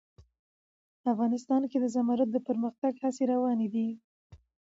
[1.11, 3.87] افغانستان کې د زمرد د پرمختګ هڅې روانې دي.